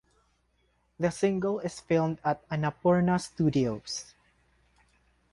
The 0.97 1.11
single 1.11 1.59
is 1.59 1.79
filmed 1.79 2.21
at 2.25 2.49
Annapurna 2.49 3.21
Studios. 3.21 4.15